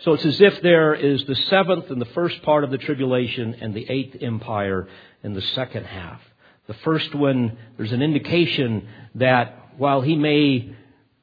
[0.00, 3.54] So it's as if there is the seventh and the first part of the tribulation
[3.60, 4.88] and the eighth empire
[5.22, 6.20] in the second half.
[6.66, 10.74] The first one, there's an indication that while he may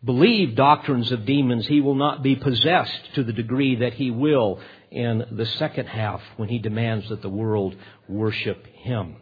[0.03, 4.59] believe doctrines of demons, he will not be possessed to the degree that he will
[4.91, 7.75] in the second half when he demands that the world
[8.07, 9.17] worship him.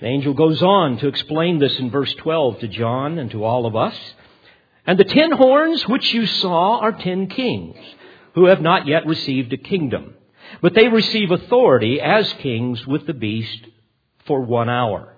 [0.00, 3.66] The angel goes on to explain this in verse 12 to John and to all
[3.66, 3.96] of us.
[4.86, 7.76] And the ten horns which you saw are ten kings
[8.34, 10.14] who have not yet received a kingdom,
[10.60, 13.66] but they receive authority as kings with the beast
[14.26, 15.16] for one hour.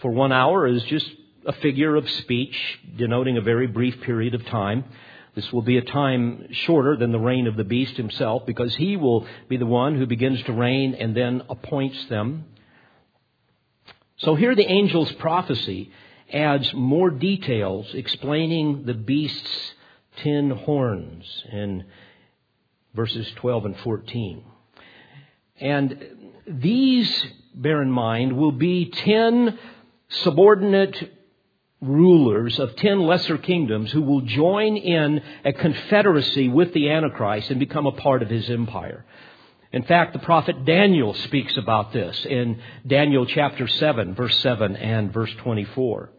[0.00, 1.06] For one hour is just
[1.46, 2.56] a figure of speech
[2.96, 4.84] denoting a very brief period of time.
[5.34, 8.96] This will be a time shorter than the reign of the beast himself because he
[8.96, 12.44] will be the one who begins to reign and then appoints them.
[14.18, 15.90] So here the angel's prophecy
[16.32, 19.74] adds more details explaining the beast's
[20.22, 21.84] ten horns in
[22.94, 24.44] verses 12 and 14.
[25.60, 26.06] And
[26.46, 29.58] these, bear in mind, will be ten
[30.08, 31.10] subordinate
[31.84, 37.60] rulers of ten lesser kingdoms who will join in a confederacy with the Antichrist and
[37.60, 39.04] become a part of his empire.
[39.72, 45.12] In fact, the prophet Daniel speaks about this in Daniel chapter 7, verse 7 and
[45.12, 46.10] verse 24.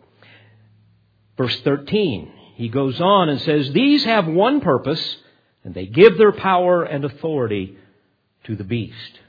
[1.38, 5.18] Verse 13, he goes on and says, These have one purpose,
[5.64, 7.78] and they give their power and authority
[8.44, 9.20] to the beast.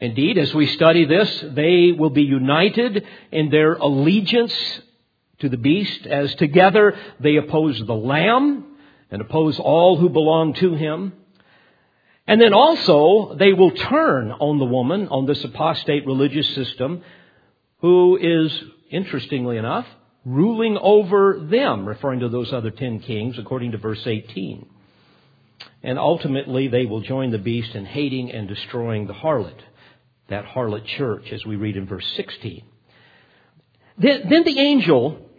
[0.00, 4.80] Indeed, as we study this, they will be united in their allegiance
[5.40, 8.76] to the beast as together they oppose the Lamb
[9.10, 11.12] and oppose all who belong to him.
[12.26, 17.02] And then also they will turn on the woman, on this apostate religious system,
[17.80, 19.86] who is, interestingly enough,
[20.24, 24.66] ruling over them, referring to those other ten kings, according to verse 18.
[25.82, 29.58] And ultimately they will join the beast in hating and destroying the harlot,
[30.28, 32.62] that harlot church, as we read in verse 16.
[33.98, 35.29] Then, then the angel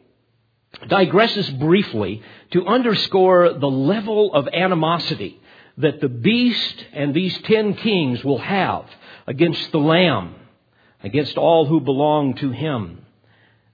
[0.87, 5.39] digresses briefly to underscore the level of animosity
[5.77, 8.85] that the beast and these ten kings will have
[9.27, 10.35] against the Lamb,
[11.03, 13.05] against all who belong to him.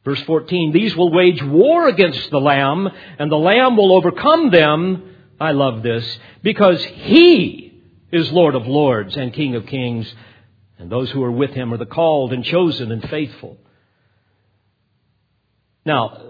[0.03, 2.87] Verse 14, these will wage war against the Lamb,
[3.19, 5.15] and the Lamb will overcome them.
[5.39, 10.11] I love this, because he is Lord of lords and King of kings,
[10.79, 13.57] and those who are with him are the called and chosen and faithful.
[15.85, 16.21] Now,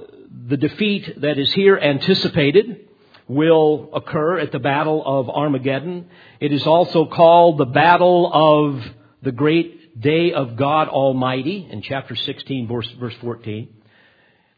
[0.45, 2.87] the defeat that is here anticipated
[3.27, 6.09] will occur at the Battle of Armageddon.
[6.39, 8.83] It is also called the Battle of
[9.21, 13.69] the Great Day of God Almighty in chapter 16, verse, verse 14.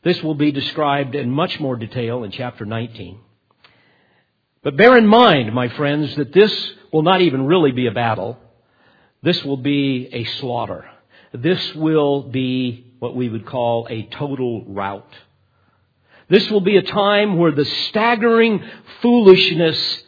[0.03, 3.19] This will be described in much more detail in chapter 19.
[4.61, 8.37] But bear in mind, my friends, that this will not even really be a battle.
[9.23, 10.89] This will be a slaughter.
[11.33, 15.11] This will be what we would call a total rout.
[16.29, 18.63] This will be a time where the staggering
[19.01, 20.03] foolishness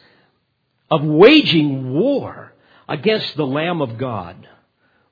[0.90, 2.52] of waging war
[2.88, 4.48] against the Lamb of God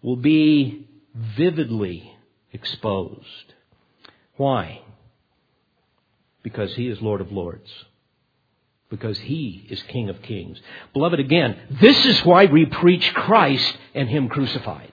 [0.02, 2.12] will be vividly
[2.52, 3.54] exposed.
[4.36, 4.82] Why?
[6.42, 7.70] Because He is Lord of Lords.
[8.88, 10.60] Because He is King of Kings.
[10.92, 14.92] Beloved, again, this is why we preach Christ and Him crucified.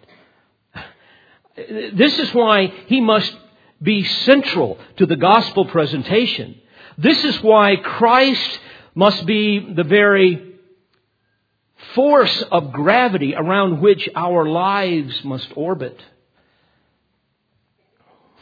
[1.94, 3.36] This is why He must
[3.82, 6.60] be central to the gospel presentation.
[6.98, 8.60] This is why Christ
[8.96, 10.56] must be the very
[11.94, 16.00] force of gravity around which our lives must orbit.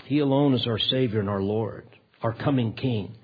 [0.06, 1.88] He alone is our Savior and our Lord,
[2.22, 3.18] our coming King.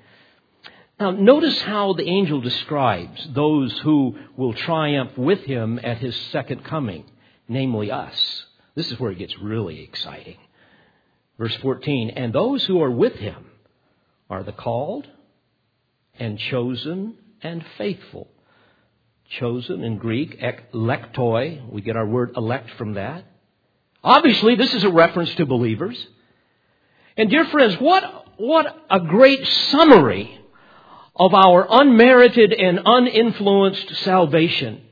[1.00, 6.64] Now, notice how the angel describes those who will triumph with him at his second
[6.64, 7.06] coming,
[7.48, 8.46] namely us.
[8.76, 10.38] This is where it gets really exciting.
[11.42, 13.48] Verse 14, and those who are with him
[14.30, 15.08] are the called
[16.20, 18.28] and chosen and faithful.
[19.28, 21.68] Chosen in Greek, eklektoi.
[21.68, 23.26] We get our word elect from that.
[24.04, 25.98] Obviously, this is a reference to believers.
[27.18, 28.04] And dear friends, what,
[28.38, 30.40] what a great summary
[31.16, 34.84] of our unmerited and uninfluenced salvation.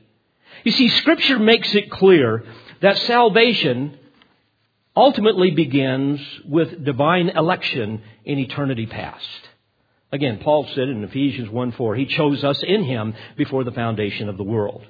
[0.64, 2.42] You see, Scripture makes it clear
[2.80, 3.99] that salvation
[4.96, 9.24] ultimately begins with divine election in eternity past.
[10.12, 14.28] Again, Paul said in Ephesians 1 4, He chose us in Him before the foundation
[14.28, 14.84] of the world.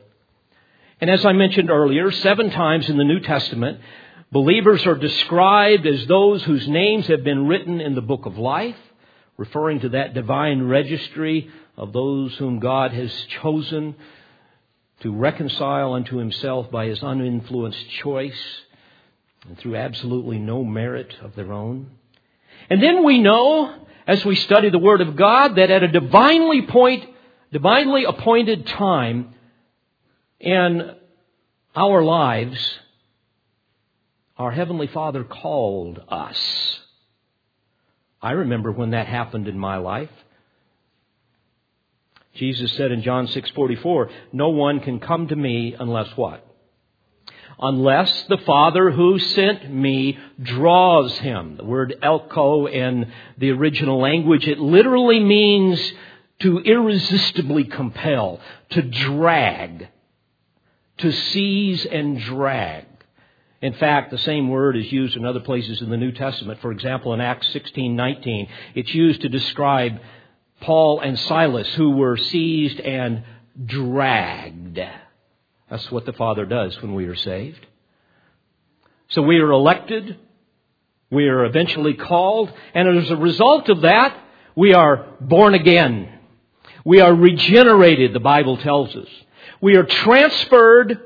[1.01, 3.80] And as I mentioned earlier, seven times in the New Testament,
[4.32, 8.76] believers are described as those whose names have been written in the book of life,
[9.36, 13.94] referring to that divine registry of those whom God has chosen
[15.01, 18.62] to reconcile unto Himself by His uninfluenced choice
[19.47, 21.91] and through absolutely no merit of their own.
[22.68, 23.74] And then we know,
[24.07, 27.07] as we study the Word of God, that at a divinely point,
[27.53, 29.34] divinely appointed time
[30.38, 30.95] in
[31.74, 32.78] our lives,
[34.36, 36.80] our Heavenly Father called us.
[38.22, 40.11] I remember when that happened in my life.
[42.34, 46.47] Jesus said in John 6:44, "No one can come to me unless what?
[47.61, 51.56] Unless the Father who sent me draws him.
[51.56, 55.92] The word elko in the original language, it literally means
[56.40, 58.40] to irresistibly compel,
[58.70, 59.88] to drag,
[60.98, 62.86] to seize and drag.
[63.61, 66.61] In fact, the same word is used in other places in the New Testament.
[66.61, 70.00] For example, in Acts 16:19, it's used to describe
[70.61, 73.22] Paul and Silas who were seized and
[73.62, 74.80] dragged.
[75.71, 77.64] That's what the Father does when we are saved.
[79.09, 80.18] So we are elected.
[81.11, 82.53] We are eventually called.
[82.75, 84.16] And as a result of that,
[84.57, 86.18] we are born again.
[86.85, 89.09] We are regenerated, the Bible tells us.
[89.61, 90.99] We are transferred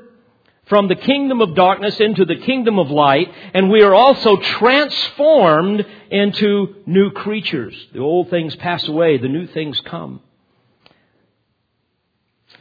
[0.67, 5.85] from the kingdom of darkness into the kingdom of light, and we are also transformed
[6.09, 7.75] into new creatures.
[7.93, 10.21] The old things pass away, the new things come.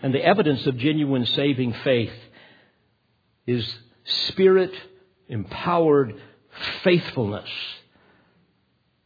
[0.05, 2.13] And the evidence of genuine saving faith
[3.47, 3.67] is
[4.05, 4.71] spirit
[5.31, 6.21] empowered
[6.83, 7.49] faithfulness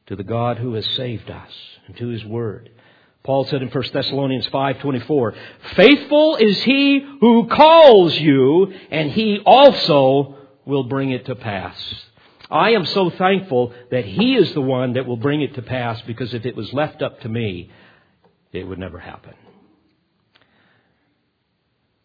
[0.09, 1.53] to the God who has saved us
[1.87, 2.71] and to his word.
[3.23, 5.35] Paul said in 1 Thessalonians 5:24,
[5.77, 10.35] "Faithful is he who calls you, and he also
[10.65, 12.07] will bring it to pass."
[12.51, 16.03] I am so thankful that he is the one that will bring it to pass
[16.03, 17.71] because if it was left up to me,
[18.53, 19.35] it would never happen.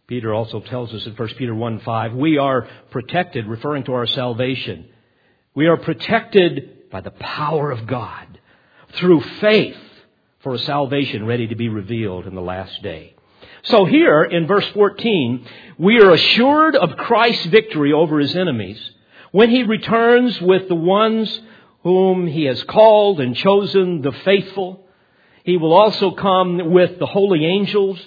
[0.08, 4.08] Peter also tells us in 1 Peter 1 5, we are protected, referring to our
[4.08, 4.88] salvation.
[5.56, 8.40] We are protected by the power of God
[8.96, 9.78] through faith
[10.42, 13.16] for a salvation ready to be revealed in the last day.
[13.64, 15.48] So here in verse 14,
[15.78, 18.80] we are assured of Christ's victory over his enemies
[19.32, 21.42] when he returns with the ones
[21.84, 24.86] whom he has called and chosen, the faithful.
[25.44, 28.00] He will also come with the holy angels.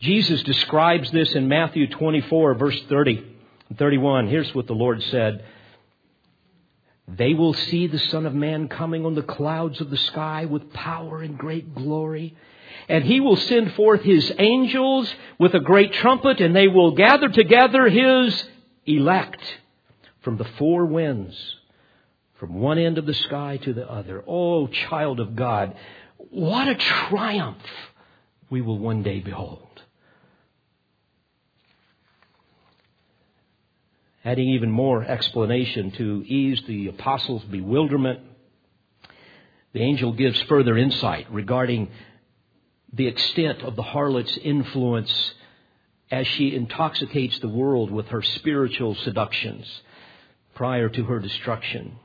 [0.00, 3.24] Jesus describes this in Matthew 24 verse 30
[3.68, 4.28] and 31.
[4.28, 5.44] Here's what the Lord said.
[7.08, 10.72] They will see the Son of Man coming on the clouds of the sky with
[10.72, 12.36] power and great glory.
[12.88, 17.28] And he will send forth his angels with a great trumpet, and they will gather
[17.28, 18.44] together his
[18.84, 19.40] elect
[20.20, 21.34] from the four winds,
[22.38, 24.22] from one end of the sky to the other.
[24.26, 25.74] Oh, child of God,
[26.18, 27.62] what a triumph
[28.50, 29.66] we will one day behold.
[34.28, 38.20] Adding even more explanation to ease the apostles' bewilderment.
[39.72, 41.88] The angel gives further insight regarding
[42.92, 45.32] the extent of the harlot's influence
[46.10, 49.66] as she intoxicates the world with her spiritual seductions
[50.54, 51.96] prior to her destruction.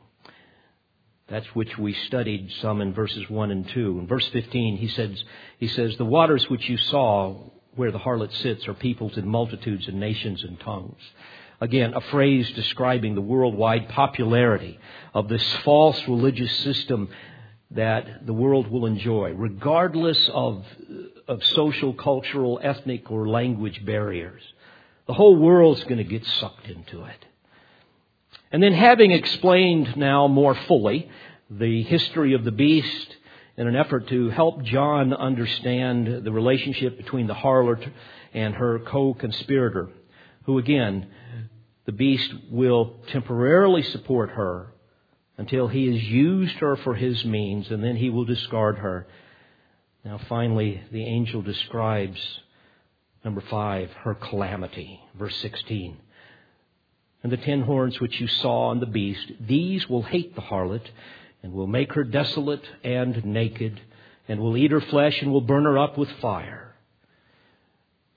[1.27, 3.99] That's which we studied some in verses 1 and 2.
[3.99, 5.21] In verse 15, he says,
[5.59, 9.89] he says, The waters which you saw where the harlot sits are peoples and multitudes
[9.89, 11.01] and nations and tongues.
[11.61, 14.79] Again, a phrase describing the worldwide popularity
[15.13, 17.09] of this false religious system
[17.71, 20.65] that the world will enjoy, regardless of,
[21.27, 24.41] of social, cultural, ethnic, or language barriers.
[25.07, 27.25] The whole world's going to get sucked into it.
[28.51, 31.09] And then, having explained now more fully
[31.49, 33.15] the history of the beast
[33.57, 37.87] in an effort to help John understand the relationship between the harlot
[38.33, 39.89] and her co conspirator,
[40.45, 41.07] who again
[41.85, 44.73] the beast will temporarily support her
[45.37, 49.07] until he has used her for his means, and then he will discard her.
[50.05, 52.19] Now, finally, the angel describes,
[53.25, 55.01] number five, her calamity.
[55.17, 55.97] Verse 16.
[57.23, 60.85] And the ten horns which you saw on the beast, these will hate the harlot,
[61.41, 63.81] and will make her desolate and naked,
[64.27, 66.75] and will eat her flesh, and will burn her up with fire.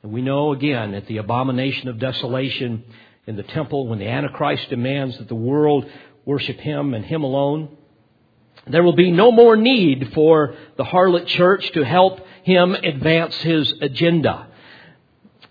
[0.03, 2.85] And we know again at the abomination of desolation,
[3.27, 5.87] in the temple when the Antichrist demands that the world
[6.25, 7.69] worship him and him alone.
[8.67, 13.73] There will be no more need for the harlot church to help him advance his
[13.81, 14.49] agenda.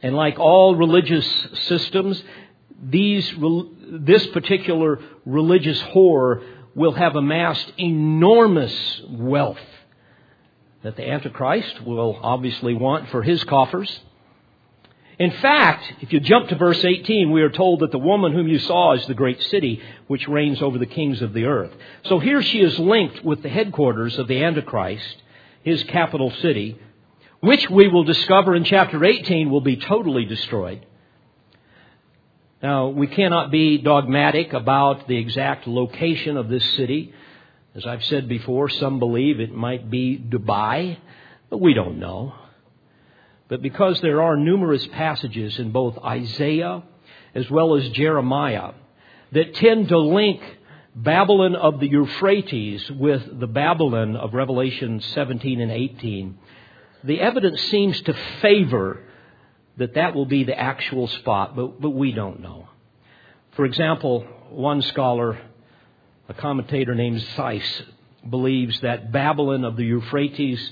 [0.01, 1.25] And like all religious
[1.63, 2.21] systems,
[2.81, 3.33] these,
[3.87, 6.43] this particular religious whore
[6.75, 9.57] will have amassed enormous wealth
[10.83, 13.99] that the Antichrist will obviously want for his coffers.
[15.17, 18.49] In fact, if you jump to verse 18, we are told that the woman whom
[18.49, 21.71] you saw is the great city which reigns over the kings of the earth.
[22.05, 25.21] So here she is linked with the headquarters of the Antichrist,
[25.63, 26.77] his capital city,
[27.39, 30.85] which we will discover in chapter 18 will be totally destroyed.
[32.61, 37.13] Now, we cannot be dogmatic about the exact location of this city.
[37.73, 40.97] As I've said before, some believe it might be Dubai,
[41.49, 42.33] but we don't know
[43.47, 46.83] but because there are numerous passages in both Isaiah
[47.33, 48.71] as well as Jeremiah
[49.31, 50.41] that tend to link
[50.95, 56.37] Babylon of the Euphrates with the Babylon of Revelation 17 and 18,
[57.03, 59.03] the evidence seems to favor
[59.77, 62.69] that that will be the actual spot, but, but we don't know.
[63.55, 65.37] For example, one scholar,
[66.29, 67.83] a commentator named Seiss,
[68.27, 70.71] believes that Babylon of the Euphrates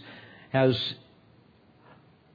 [0.51, 0.77] has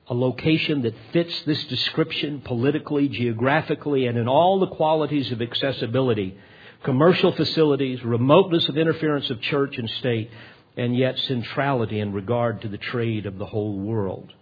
[0.09, 6.39] a location that fits this description politically, geographically, and in all the qualities of accessibility
[6.83, 10.31] commercial facilities, remoteness of interference of church and state,
[10.77, 14.33] and yet centrality in regard to the trade of the whole world.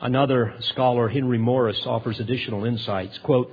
[0.00, 3.16] Another scholar, Henry Morris, offers additional insights.
[3.18, 3.52] Quote,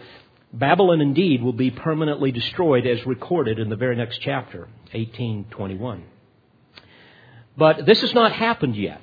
[0.51, 4.61] Babylon indeed will be permanently destroyed as recorded in the very next chapter,
[4.93, 6.03] 1821.
[7.55, 9.01] But this has not happened yet.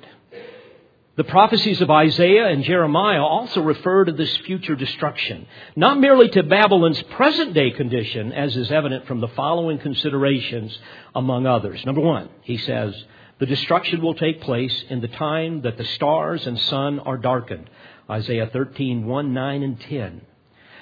[1.17, 6.43] The prophecies of Isaiah and Jeremiah also refer to this future destruction, not merely to
[6.43, 10.77] Babylon's present day condition, as is evident from the following considerations,
[11.15, 11.83] among others.
[11.87, 12.93] Number one, he says,
[13.39, 17.67] the destruction will take place in the time that the stars and sun are darkened.
[18.07, 20.21] Isaiah 13, 1, 9, and 10.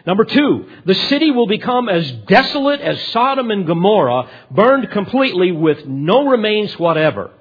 [0.05, 5.85] Number two, the city will become as desolate as Sodom and Gomorrah, burned completely with
[5.85, 7.31] no remains whatever.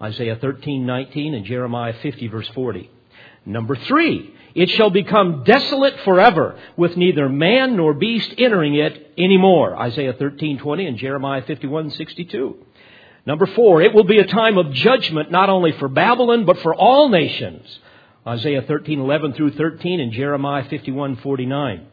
[0.00, 2.90] Isaiah 13, 19, and Jeremiah 50, verse 40.
[3.46, 9.76] Number three, it shall become desolate forever, with neither man nor beast entering it anymore.
[9.76, 12.56] Isaiah 13, 20, and Jeremiah 51, 62.
[13.26, 16.74] Number four, it will be a time of judgment not only for Babylon, but for
[16.74, 17.80] all nations.
[18.26, 21.86] Isaiah 13:11 through 13 and Jeremiah 51:49.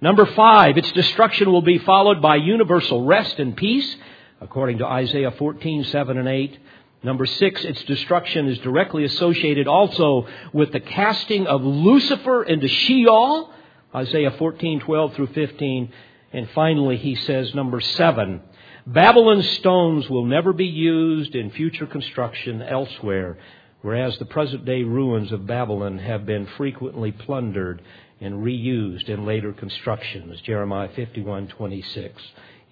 [0.00, 3.96] Number five, its destruction will be followed by universal rest and peace,
[4.40, 6.58] according to Isaiah 14:7 and 8.
[7.04, 13.50] Number six, its destruction is directly associated also with the casting of Lucifer into Sheol,
[13.94, 15.92] Isaiah 14:12 through 15.
[16.32, 18.40] And finally, he says, number seven,
[18.86, 23.36] Babylon's stones will never be used in future construction elsewhere,
[23.82, 27.82] whereas the present day ruins of Babylon have been frequently plundered
[28.20, 30.40] and reused in later constructions.
[30.42, 32.12] Jeremiah 51:26.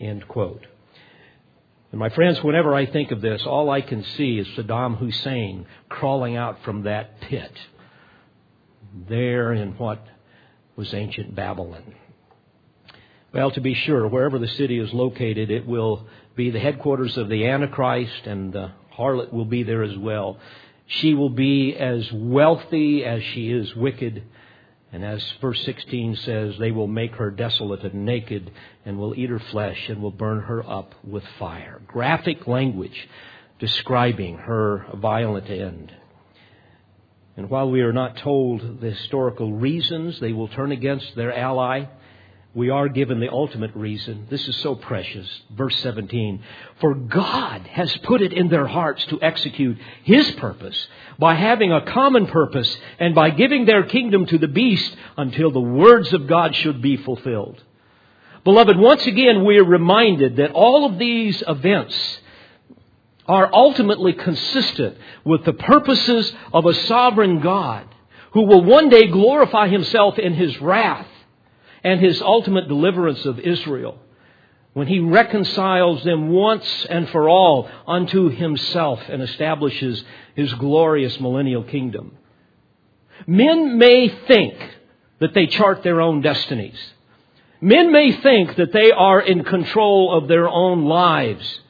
[0.01, 0.67] End quote.
[1.91, 5.67] And my friends, whenever I think of this, all I can see is Saddam Hussein
[5.89, 7.53] crawling out from that pit
[9.09, 10.05] there in what
[10.77, 11.95] was ancient Babylon.
[13.33, 17.29] Well, to be sure, wherever the city is located, it will be the headquarters of
[17.29, 20.39] the Antichrist, and the harlot will be there as well.
[20.87, 24.25] She will be as wealthy as she is wicked.
[24.93, 28.51] And as verse 16 says, they will make her desolate and naked,
[28.85, 31.81] and will eat her flesh, and will burn her up with fire.
[31.87, 33.09] Graphic language
[33.61, 35.93] describing her violent end.
[37.37, 41.85] And while we are not told the historical reasons they will turn against their ally,
[42.53, 44.27] we are given the ultimate reason.
[44.29, 45.29] This is so precious.
[45.51, 46.43] Verse 17.
[46.81, 51.83] For God has put it in their hearts to execute His purpose by having a
[51.93, 56.57] common purpose and by giving their kingdom to the beast until the words of God
[56.57, 57.63] should be fulfilled.
[58.43, 62.21] Beloved, once again we are reminded that all of these events
[63.29, 67.87] are ultimately consistent with the purposes of a sovereign God
[68.33, 71.07] who will one day glorify Himself in His wrath
[71.83, 73.99] and his ultimate deliverance of Israel
[74.73, 80.03] when he reconciles them once and for all unto himself and establishes
[80.37, 82.17] his glorious millennial kingdom.
[83.27, 84.55] Men may think
[85.19, 86.79] that they chart their own destinies.
[87.61, 91.61] Men may think that they are in control of their own lives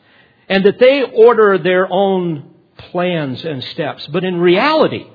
[0.48, 4.06] and that they order their own plans and steps.
[4.08, 5.06] But in reality,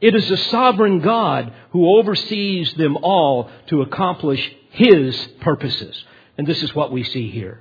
[0.00, 6.04] it is the sovereign God who oversees them all to accomplish His purposes.
[6.38, 7.60] And this is what we see here.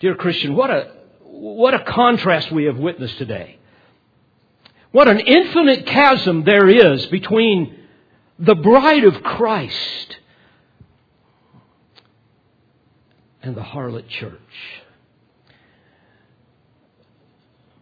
[0.00, 3.58] Dear Christian, what a, what a contrast we have witnessed today.
[4.92, 7.76] What an infinite chasm there is between
[8.38, 10.16] the bride of Christ
[13.42, 14.40] and the harlot church.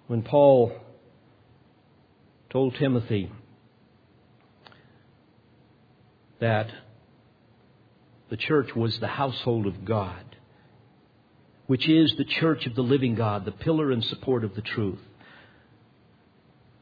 [0.08, 0.72] When Paul
[2.52, 3.32] told Timothy
[6.38, 6.68] that
[8.28, 10.36] the church was the household of God,
[11.66, 14.98] which is the church of the living God, the pillar and support of the truth.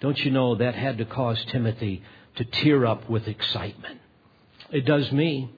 [0.01, 2.03] Don't you know that had to cause Timothy
[2.37, 4.01] to tear up with excitement?
[4.73, 5.53] It does me.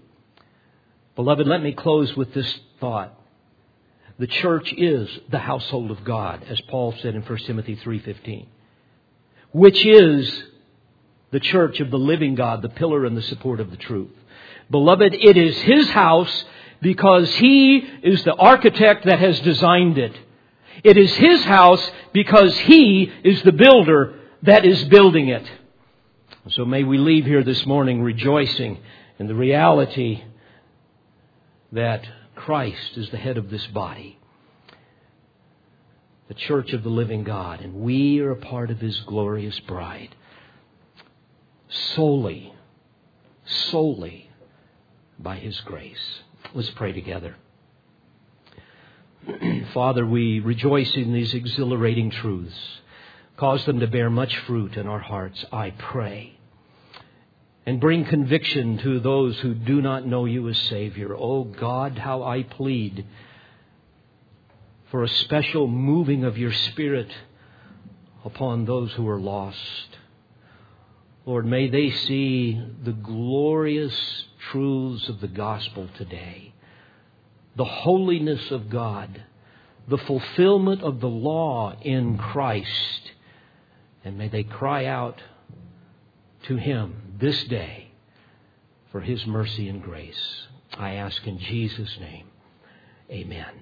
[1.16, 3.18] Beloved, let me close with this thought.
[4.18, 8.46] The church is the household of God, as Paul said in 1 Timothy 3:15
[9.52, 10.44] which is
[11.30, 14.10] the church of the living God, the pillar and the support of the truth.
[14.70, 16.44] Beloved, it is His house
[16.80, 20.14] because He is the architect that has designed it.
[20.82, 25.48] It is His house because He is the builder that is building it.
[26.50, 28.78] So may we leave here this morning rejoicing
[29.18, 30.24] in the reality
[31.70, 34.18] that Christ is the head of this body
[36.32, 40.16] the church of the living God, and we are a part of his glorious bride.
[41.68, 42.54] Solely,
[43.44, 44.30] solely
[45.18, 46.22] by his grace.
[46.54, 47.36] Let's pray together.
[49.74, 52.56] Father, we rejoice in these exhilarating truths.
[53.36, 56.38] Cause them to bear much fruit in our hearts, I pray.
[57.66, 61.14] And bring conviction to those who do not know you as Savior.
[61.14, 63.04] Oh God, how I plead
[64.92, 67.10] for a special moving of your Spirit
[68.26, 69.96] upon those who are lost.
[71.24, 76.52] Lord, may they see the glorious truths of the gospel today,
[77.56, 79.24] the holiness of God,
[79.88, 83.12] the fulfillment of the law in Christ,
[84.04, 85.22] and may they cry out
[86.48, 87.92] to Him this day
[88.90, 90.48] for His mercy and grace.
[90.74, 92.26] I ask in Jesus' name.
[93.10, 93.61] Amen.